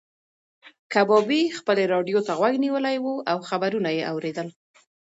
[0.93, 4.47] کبابي خپلې راډیو ته غوږ نیولی و او خبرونه یې اورېدل.